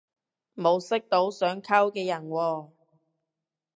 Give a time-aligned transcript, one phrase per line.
[0.55, 2.69] 冇識到想溝嘅人喎